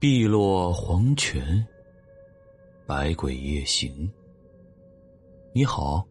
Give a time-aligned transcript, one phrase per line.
[0.00, 1.66] 碧落黄泉，
[2.86, 4.08] 百鬼夜行。
[5.52, 6.06] 你好，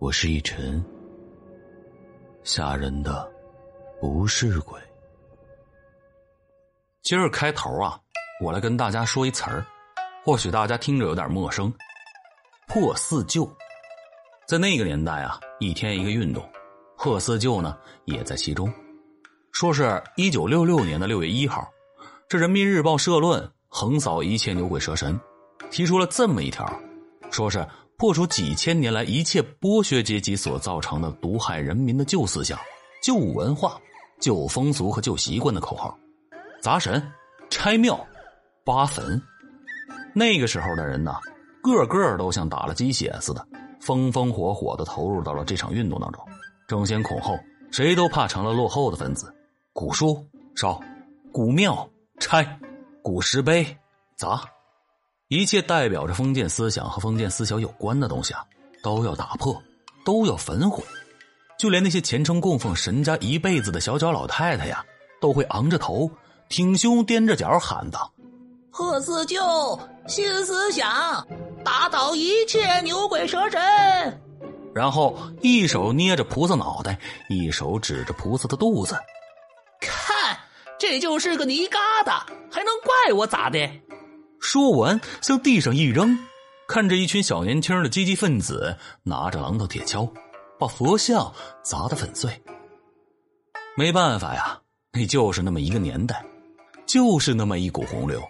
[0.00, 0.84] 我是一晨。
[2.42, 3.32] 吓人的
[4.00, 4.80] 不是鬼。
[7.02, 7.96] 今儿开头啊，
[8.42, 9.64] 我来跟大家说一词儿，
[10.24, 11.72] 或许大家听着有点陌生。
[12.66, 13.48] 破四旧，
[14.48, 16.44] 在那个年代啊，一天一个运动，
[16.98, 18.68] 破四旧呢也在其中。
[19.52, 21.64] 说是一九六六年的六月一号。
[22.34, 25.16] 这人民日报社论横扫一切牛鬼蛇神，
[25.70, 26.68] 提出了这么一条，
[27.30, 27.64] 说是
[27.96, 32.58] 破除几千年来一切剥削阶级所造成的毒害人民的旧思想、
[33.00, 33.80] 旧文化、
[34.18, 35.96] 旧风俗和旧习惯的口号，
[36.60, 37.00] 砸神、
[37.50, 38.04] 拆庙、
[38.64, 39.22] 扒坟。
[40.12, 41.14] 那个时候的人呢，
[41.62, 43.46] 个个都像打了鸡血似的，
[43.80, 46.20] 风风火火的投入到了这场运动当中，
[46.66, 47.38] 争先恐后，
[47.70, 49.32] 谁都怕成了落后的分子。
[49.72, 50.80] 古书烧，
[51.32, 51.88] 古庙。
[52.18, 52.58] 拆，
[53.02, 53.76] 古石碑
[54.16, 54.42] 砸，
[55.28, 58.44] 一切代表着封建思想和封建思想有关的东西啊，
[58.82, 59.60] 都要打破，
[60.04, 60.82] 都要焚毁。
[61.58, 64.84] 就连那些虔诚供奉神家一辈子的小脚老太太呀，
[65.20, 66.10] 都会昂着头，
[66.48, 68.10] 挺胸踮着脚喊道
[68.70, 69.40] ：“贺四旧，
[70.06, 71.26] 新思想，
[71.64, 73.60] 打倒一切牛鬼蛇神。”
[74.74, 78.96] 然后一手捏着菩萨脑袋，一手指着菩萨的肚子。
[80.86, 82.22] 这就是个泥疙瘩，
[82.52, 83.58] 还能怪我咋的？
[84.38, 86.18] 说完，向地上一扔，
[86.68, 90.12] 看着一群小年轻的积极分子拿着榔头铁锹，
[90.60, 91.32] 把佛像
[91.62, 92.30] 砸得粉碎。
[93.78, 94.60] 没办法呀，
[94.92, 96.22] 那就是那么一个年代，
[96.84, 98.22] 就是那么一股洪流，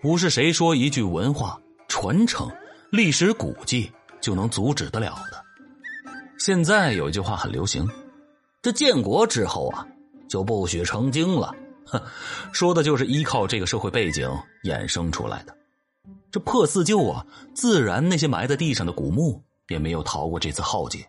[0.00, 2.50] 不是谁说一句文化传承、
[2.90, 5.44] 历史古迹就能阻止得了的。
[6.38, 7.86] 现在有一句话很流行：
[8.62, 9.86] 这建国之后啊，
[10.26, 11.54] 就不许成精了。
[11.86, 12.02] 哼，
[12.52, 14.28] 说的就是依靠这个社会背景
[14.64, 15.56] 衍生出来的。
[16.30, 21.08] 这破四旧啊，自然那些埋在地上的古墓也没有逃过这次浩劫，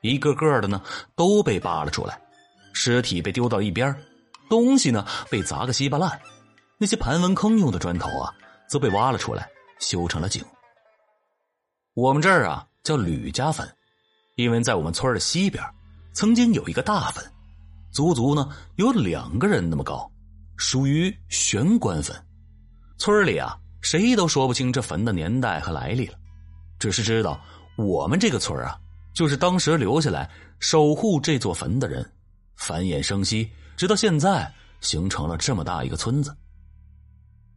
[0.00, 0.82] 一个个的呢
[1.14, 2.20] 都被扒了出来，
[2.72, 3.94] 尸体被丢到一边，
[4.48, 6.20] 东西呢被砸个稀巴烂，
[6.78, 8.34] 那些盘纹坑用的砖头啊，
[8.68, 9.48] 则被挖了出来，
[9.78, 10.44] 修成了井。
[11.94, 13.66] 我们这儿啊叫吕家坟，
[14.34, 15.62] 因为在我们村的西边，
[16.12, 17.24] 曾经有一个大坟。
[17.96, 20.06] 足足呢有两个人那么高，
[20.58, 22.14] 属于玄关坟。
[22.98, 26.18] 村里啊，谁都说不清这坟的年代和来历了，
[26.78, 27.40] 只是知道
[27.78, 28.78] 我们这个村啊，
[29.14, 30.30] 就是当时留下来
[30.60, 32.06] 守护这座坟的人，
[32.56, 34.52] 繁衍生息，直到现在
[34.82, 36.36] 形成了这么大一个村子。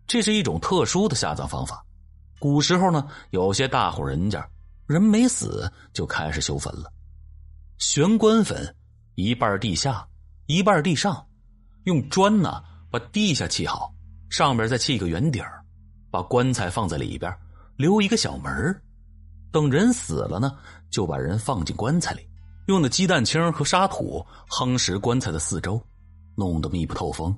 [0.07, 1.85] 这是一种特殊的下葬方法。
[2.39, 4.49] 古时候呢，有些大户人家
[4.87, 6.89] 人没死就开始修坟了，
[7.77, 8.73] 玄关坟
[9.15, 10.05] 一半地下。
[10.49, 11.23] 一半地上，
[11.83, 13.93] 用砖呢把地下砌好，
[14.31, 15.43] 上边再砌个圆顶
[16.09, 17.31] 把棺材放在里边，
[17.77, 18.51] 留一个小门
[19.51, 20.57] 等人死了呢，
[20.89, 22.27] 就把人放进棺材里，
[22.65, 25.79] 用的鸡蛋清和沙土夯实棺材的四周，
[26.35, 27.37] 弄得密不透风，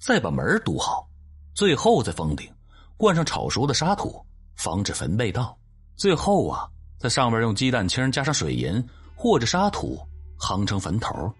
[0.00, 1.08] 再把门堵好，
[1.54, 2.52] 最后再封顶，
[2.96, 4.20] 灌上炒熟的沙土，
[4.56, 5.56] 防止坟被盗。
[5.94, 9.96] 最后啊，在上面用鸡蛋清加上水银或者沙土
[10.40, 11.32] 夯成坟头。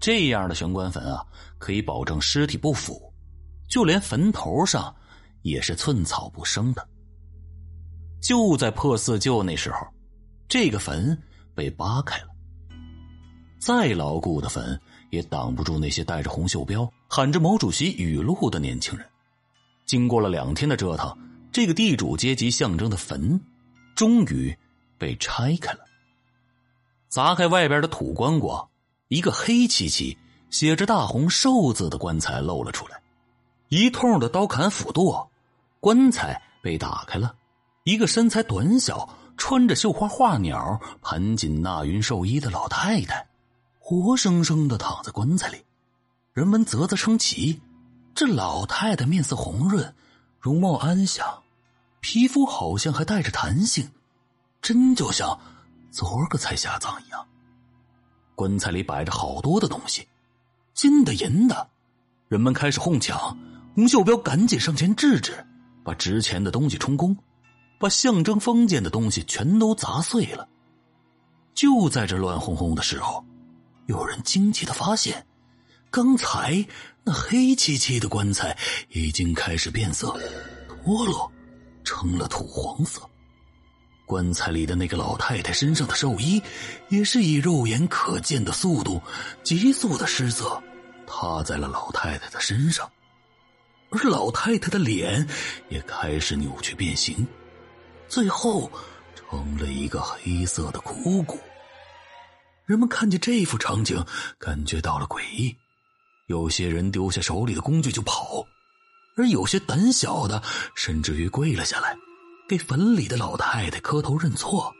[0.00, 1.22] 这样的玄关坟啊，
[1.58, 3.12] 可以保证尸体不腐，
[3.68, 4.94] 就连坟头上
[5.42, 6.88] 也是寸草不生的。
[8.22, 9.86] 就在破四旧那时候，
[10.48, 11.16] 这个坟
[11.54, 12.28] 被扒开了。
[13.58, 19.06] 再牢固的坟也挡不住那些带着红袖标、喊着毛主席语录的年轻人。
[19.84, 21.14] 经过了两天的折腾，
[21.52, 23.38] 这个地主阶级象征的坟，
[23.94, 24.56] 终于
[24.96, 25.80] 被拆开了。
[27.08, 28.69] 砸开外边的土棺椁。
[29.10, 30.16] 一个黑漆漆、
[30.50, 33.02] 写着大红寿字的棺材露了出来，
[33.68, 35.28] 一通的刀砍斧剁，
[35.80, 37.34] 棺材被打开了。
[37.82, 43.26] 一个身材短小、穿着绣花画鸟盘锦纳云寿衣的老太太，
[43.80, 45.58] 活生生的躺在棺材里。
[46.32, 47.60] 人们啧啧称奇，
[48.14, 49.92] 这老太太面色红润，
[50.38, 51.42] 容貌安详，
[51.98, 53.90] 皮肤好像还带着弹性，
[54.62, 55.36] 真就像
[55.90, 57.26] 昨儿个才下葬一样。
[58.40, 60.08] 棺材里摆着好多的东西，
[60.72, 61.68] 金的、银的，
[62.26, 63.36] 人们开始哄抢。
[63.74, 65.44] 洪秀彪赶紧上前制止，
[65.84, 67.14] 把值钱的东西充公，
[67.78, 70.48] 把象征封建的东西全都砸碎了。
[71.52, 73.22] 就在这乱哄哄的时候，
[73.88, 75.26] 有人惊奇的发现，
[75.90, 76.64] 刚才
[77.04, 78.56] 那黑漆漆的棺材
[78.88, 80.18] 已经开始变色，
[80.66, 81.30] 脱落，
[81.84, 83.02] 成了土黄色。
[84.10, 86.42] 棺材里的那个老太太身上的寿衣，
[86.88, 89.00] 也是以肉眼可见的速度，
[89.44, 90.60] 急速的失色，
[91.06, 92.90] 塌在了老太太的身上。
[93.90, 95.24] 而老太太的脸
[95.68, 97.24] 也开始扭曲变形，
[98.08, 98.68] 最后
[99.14, 101.38] 成了一个黑色的枯骨。
[102.66, 104.04] 人们看见这幅场景，
[104.40, 105.56] 感觉到了诡异，
[106.26, 108.44] 有些人丢下手里的工具就跑，
[109.16, 110.42] 而有些胆小的
[110.74, 111.96] 甚至于跪了下来，
[112.50, 114.74] 给坟里的老太太磕头认错。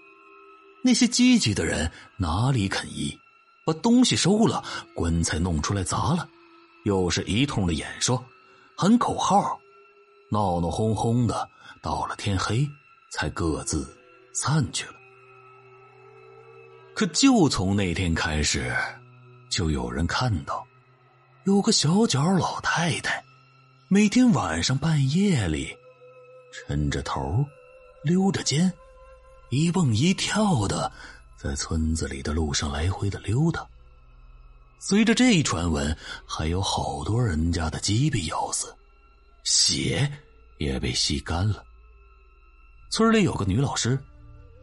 [0.83, 3.17] 那些积极的人哪里肯依，
[3.65, 6.29] 把东西收了，棺材弄出来砸了，
[6.83, 8.21] 又是一通的演说。
[8.77, 9.61] 喊口号，
[10.33, 11.49] 闹闹哄哄的，
[11.81, 12.69] 到了天黑，
[13.13, 13.87] 才各自
[14.33, 14.95] 散去了。
[16.93, 18.75] 可就从那天开始，
[19.49, 20.67] 就有人看到，
[21.45, 23.23] 有个小脚老太太，
[23.87, 25.73] 每天晚上半夜里，
[26.67, 27.45] 抻着头，
[28.03, 28.73] 溜着肩，
[29.51, 30.91] 一蹦一跳的，
[31.37, 33.67] 在村子里的路上来回的溜达。
[34.79, 35.95] 随着这一传闻，
[36.25, 38.75] 还有好多人家的鸡被咬死，
[39.45, 40.11] 血
[40.59, 41.63] 也被吸干了。
[42.91, 43.99] 村里有个女老师，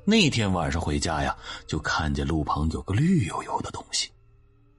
[0.03, 1.37] 那天晚上回家呀，
[1.67, 4.09] 就看见路旁有个绿油油的东西，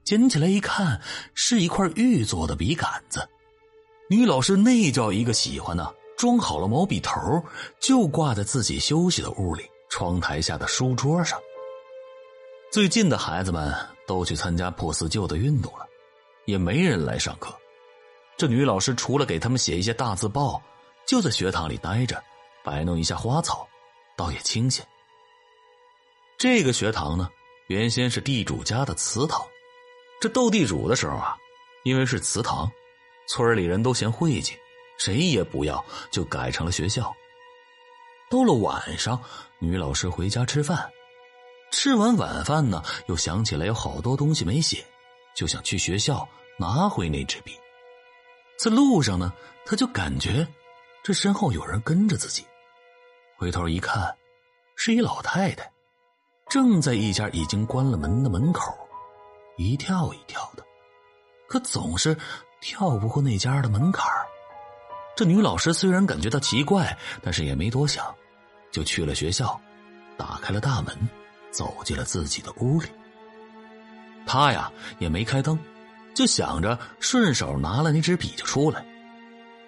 [0.03, 1.01] 捡起来一看，
[1.33, 3.25] 是一块玉做的笔杆子。
[4.09, 5.89] 女老师那叫一个喜欢呢，
[6.19, 7.41] 装好了毛笔头，
[7.79, 11.39] 就挂在自己休息的屋里窗台下的书桌上。
[12.69, 13.73] 最近的孩子们
[14.05, 15.87] 都去参加破四旧的运动了，
[16.43, 17.57] 也没人来上课。
[18.35, 20.61] 这女老师除了给他们写一些大字报，
[21.07, 22.21] 就在学堂里待着，
[22.65, 23.65] 摆弄一下花草，
[24.17, 24.85] 倒也清闲。
[26.37, 27.29] 这个学堂呢，
[27.67, 29.41] 原先是地主家的祠堂。
[30.19, 31.37] 这斗地主的时候啊，
[31.85, 32.69] 因为是祠堂，
[33.29, 34.57] 村里人都嫌晦气，
[34.99, 37.11] 谁也不要，就改成了学校。
[38.29, 39.19] 到了晚上，
[39.57, 40.91] 女老师回家吃饭。
[41.71, 44.85] 吃完晚饭呢，又想起来有好多东西没写，
[45.35, 47.57] 就想去学校拿回那支笔。
[48.57, 49.31] 在路上呢，
[49.65, 50.45] 他就感觉
[51.03, 52.45] 这身后有人跟着自己，
[53.37, 54.15] 回头一看，
[54.75, 55.71] 是一老太太，
[56.49, 58.75] 正在一家已经关了门的门口，
[59.55, 60.63] 一跳一跳的，
[61.47, 62.17] 可总是
[62.59, 64.05] 跳不过那家的门槛
[65.19, 68.05] 这女老师虽然感觉到奇怪，但是也没多想，
[68.71, 69.59] 就去了学校，
[70.15, 70.97] 打开了大门。
[71.51, 72.87] 走进了自己的屋里，
[74.25, 75.59] 他呀也没开灯，
[76.13, 78.85] 就想着顺手拿了那支笔就出来。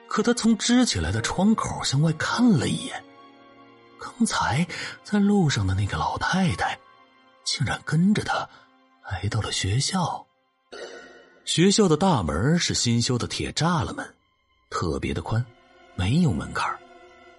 [0.07, 3.03] 可他从支起来的窗口向外看了一眼，
[3.99, 4.65] 刚才
[5.03, 6.79] 在路上的那个老太太，
[7.43, 8.47] 竟然跟着他
[9.11, 10.25] 来到了学校。
[11.43, 14.15] 学校的大门是新修的铁栅栏门，
[14.71, 15.45] 特别的宽，
[15.95, 16.75] 没有门槛。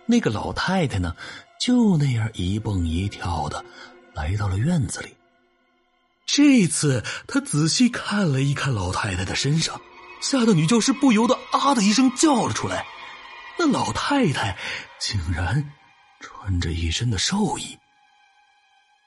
[0.07, 1.17] 那个老太太呢，
[1.59, 3.65] 就那样一蹦一跳的。
[4.15, 5.17] 来到了院子里。
[6.27, 9.81] 这次他仔细看了一看老太太的身上，
[10.21, 12.85] 吓得女教师不由得啊的一声叫了出来。
[13.59, 14.59] 那老太太
[15.01, 15.73] 竟然
[16.21, 17.79] 穿着一身的寿衣。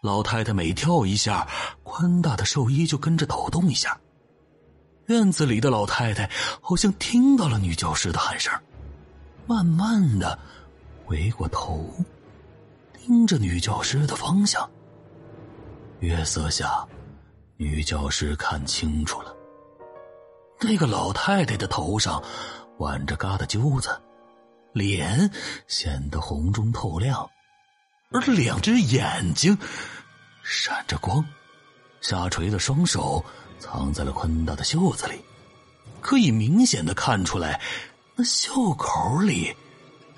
[0.02, 1.48] 老太太每跳一下，
[1.84, 4.00] 宽大的寿衣就跟着抖动一下。
[5.08, 6.30] 院子里的老太太
[6.62, 8.52] 好像听到了女教师的喊声，
[9.46, 10.38] 慢慢的
[11.06, 11.88] 回过头，
[12.94, 14.68] 盯着女教师的方向。
[16.00, 16.86] 月色下，
[17.58, 19.36] 女教师看清楚了，
[20.60, 22.22] 那个老太太的头上
[22.80, 23.90] 挽着疙瘩揪子，
[24.74, 25.30] 脸
[25.68, 27.30] 显得红中透亮，
[28.12, 29.56] 而两只眼睛
[30.42, 31.24] 闪着光，
[32.02, 33.24] 下垂的双手
[33.66, 35.20] 藏在了宽大的袖子里，
[36.00, 37.60] 可以明显的看出来，
[38.16, 39.52] 那袖口里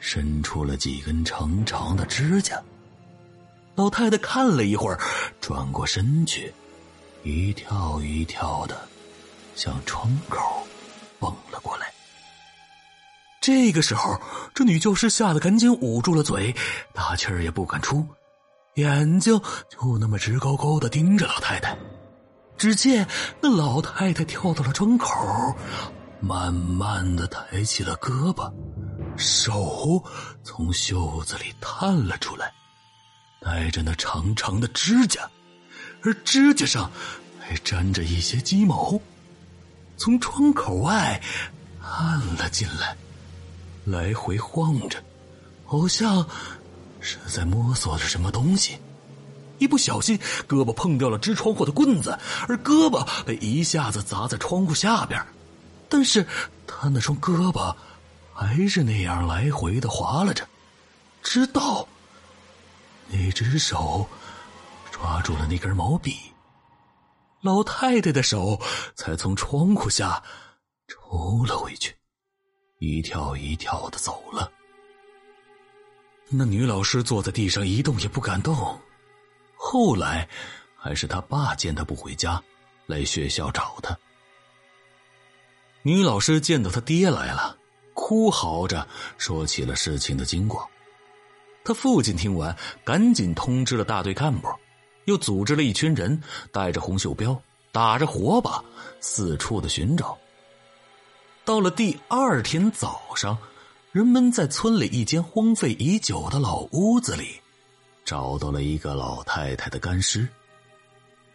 [0.02, 2.62] 伸出了几根长长的指甲。
[3.76, 5.00] 老太太看了一会儿，
[5.40, 6.54] 转过身去，
[7.24, 8.86] 一跳一跳的
[9.56, 10.68] 向窗口
[11.18, 11.88] 蹦了过来。
[13.40, 14.20] 这个时候，
[14.54, 16.54] 这女教师吓得赶紧捂住了嘴，
[16.94, 18.06] 大气儿也不敢出，
[18.74, 19.40] 眼睛
[19.70, 21.78] 就那么直勾勾的盯着老太太。
[22.58, 23.08] 只见
[23.42, 25.56] 那老太太跳到了窗口，
[26.20, 28.52] 慢慢的抬起了胳膊，
[29.16, 30.04] 手
[30.44, 32.52] 从袖子里探了出来。
[33.40, 35.22] 带着那长长的指甲，
[36.04, 36.92] 而指甲上
[37.40, 39.00] 还沾着一些鸡毛，
[39.96, 41.22] 从窗口外
[41.80, 42.98] 探了进来，
[43.86, 45.02] 来回晃着，
[45.66, 46.28] 好像
[47.00, 48.80] 是在摸索着什么东西。
[49.58, 55.26] 一不小心，胳膊碰掉了支窗户的棍子，而胳膊被一下子砸在窗户下边。
[55.90, 56.26] 但是
[56.66, 57.76] 他那双胳膊
[58.34, 60.48] 还是那样来回的划拉着，
[61.24, 61.88] 直到。
[63.10, 64.06] 那只手
[64.92, 66.18] 抓住了那根毛笔，
[67.42, 68.62] 老太太的手
[68.96, 70.22] 才从窗户下
[70.88, 71.96] 抽了回去。
[72.80, 74.52] 一跳一跳的走了。
[76.30, 78.78] 那女老师坐在地上一动也不敢动。
[79.70, 80.26] 后来，
[80.78, 82.42] 还是他爸见他不回家，
[82.86, 83.98] 来学校找他。
[85.82, 87.58] 女老师见到他爹来了，
[87.94, 90.66] 哭嚎着说起了事情的经过。
[91.66, 92.56] 他父亲听完，
[92.86, 94.48] 赶紧通知了大队干部，
[95.04, 97.38] 又组织了一群人，带着红袖标，
[97.74, 98.64] 打着火把，
[99.02, 100.18] 四处的寻找。
[101.44, 103.38] 到了第二天早上。
[103.92, 107.42] 人们在村里一间荒废已久的老屋子里，
[108.08, 110.26] 找到了一个老太太的干尸。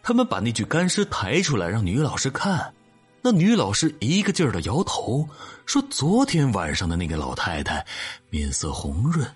[0.01, 2.73] 他们把那具干尸抬出来让女老师看，
[3.21, 5.29] 那女老师一个劲儿的摇头，
[5.67, 7.85] 说：“昨天晚上的那个老太太，
[8.31, 9.31] 面色红润，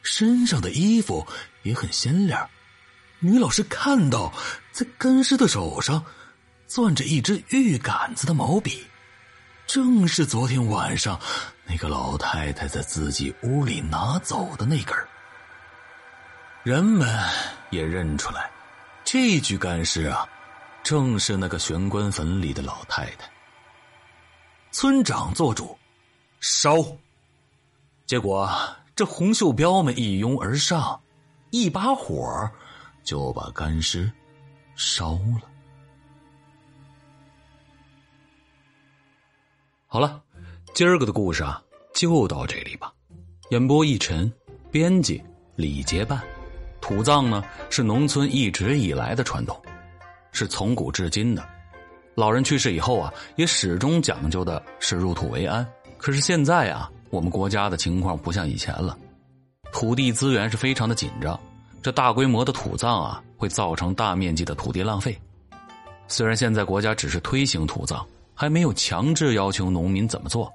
[0.00, 1.26] 身上的衣服
[1.62, 2.48] 也很鲜亮。”
[3.20, 4.32] 女老师看到，
[4.72, 6.02] 在干尸的手上，
[6.68, 8.82] 攥着一支玉杆子的毛笔。
[9.66, 11.20] 正是昨天晚上
[11.66, 14.96] 那个老太太在自己屋里拿走的那根
[16.68, 17.08] 人们
[17.70, 18.50] 也认出来，
[19.02, 20.28] 这具干尸啊，
[20.82, 23.26] 正是那个玄关坟里的老太太。
[24.70, 25.78] 村长做主，
[26.40, 26.74] 烧。
[28.04, 28.54] 结果
[28.94, 31.00] 这红袖标们一拥而上，
[31.48, 32.46] 一把火
[33.02, 34.12] 就把干尸
[34.76, 35.50] 烧了。
[39.86, 40.22] 好了，
[40.74, 41.62] 今儿个的故事啊，
[41.94, 42.92] 就到这里吧。
[43.52, 44.30] 演播一晨，
[44.70, 45.24] 编辑
[45.56, 46.22] 李结伴。
[46.80, 49.60] 土葬呢是农村一直以来的传统，
[50.32, 51.46] 是从古至今的。
[52.14, 55.66] 老人去世以后啊，也始终讲究的是入土为安。
[55.96, 58.96] 可是现在啊，我们国家的情况不像以前了，
[59.72, 61.38] 土地资源是非常的紧张。
[61.82, 65.16] 这大规模的土葬啊，会造成大面积的土地浪费。
[66.06, 68.04] 虽然现在国家只是推行土葬。
[68.40, 70.48] 还没有强制要求农民怎么做，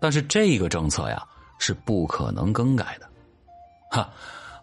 [0.00, 1.20] 但是这个政策呀
[1.58, 3.08] 是不可能更改的。
[3.90, 4.08] 哈，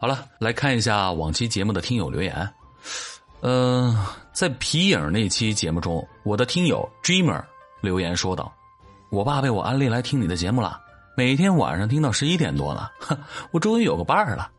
[0.02, 2.50] 好了，来看一下往期节目的听友留言。
[3.42, 3.96] 嗯，
[4.34, 7.44] 在皮影那期节目中，我的听友 Dreamer
[7.82, 8.52] 留言说道
[9.14, 10.82] ：“我爸被我安利来听你的节目了，
[11.16, 12.92] 每天晚上听到十一点多了，
[13.52, 14.50] 我终于有个伴儿了。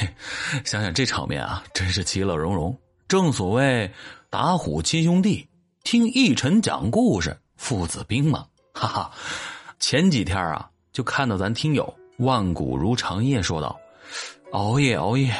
[0.64, 2.74] 想想这场面啊，真是其乐融融。
[3.06, 3.92] 正所谓
[4.30, 5.46] 打虎亲兄弟，
[5.84, 9.10] 听一晨讲故事。”父子兵嘛，哈哈！
[9.78, 13.78] 前几天啊，就看到咱听友万古如长夜说道
[14.56, 15.30] ：“熬夜熬夜，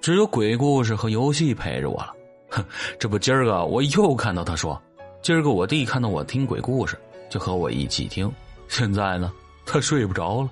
[0.00, 2.12] 只有鬼故事和游戏陪着我了。”
[2.50, 2.64] 哼，
[2.98, 4.80] 这不今儿个我又看到他说，
[5.22, 6.98] 今儿个我弟看到我听鬼故事，
[7.30, 8.30] 就和我一起听。
[8.66, 9.32] 现在呢，
[9.64, 10.50] 他睡不着了。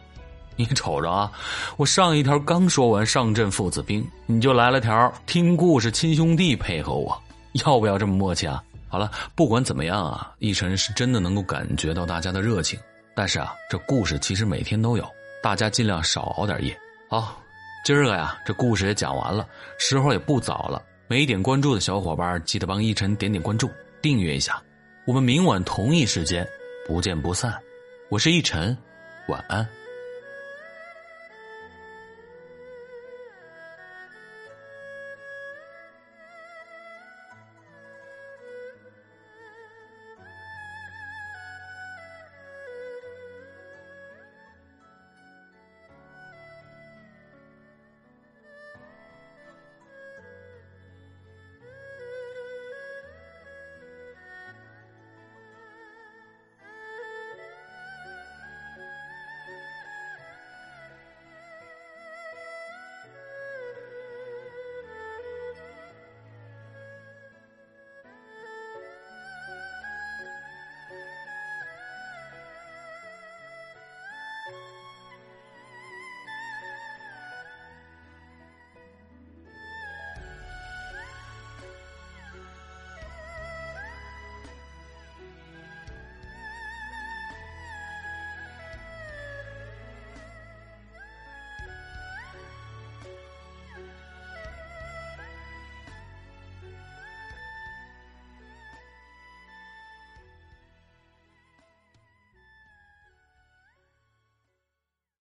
[0.55, 1.33] 你瞅着啊，
[1.77, 7.21] 我上一条刚说完上阵父子兵，你就来了条听故事亲兄弟配合我，
[7.65, 8.63] 要不要这么默契啊？
[8.89, 12.79] 好了，不管怎么样啊，奕晨是真的能够感觉到大家的热情。
[13.13, 15.05] 但是啊，这故事其实每天都有，
[15.43, 16.79] 大家尽量少熬点夜。
[17.11, 17.37] 好，
[17.85, 19.47] 今儿个呀，这故事也讲完了，
[19.79, 20.83] 时候也不早了。
[21.07, 24.61] 没点关注的小伙伴，记得帮依晨点点关注，订阅一下。
[25.07, 26.49] 我们明晚同一时间
[26.87, 27.55] 不见不散。
[28.09, 28.75] 我是依晨，
[29.29, 29.84] 晚安。